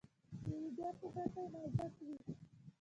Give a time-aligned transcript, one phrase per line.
[0.43, 2.15] د لوبیا پوټکی نازک وي.